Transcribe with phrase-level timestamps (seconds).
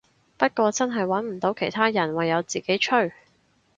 [0.35, 3.13] 不過真係穩唔到其他人，唯有自己吹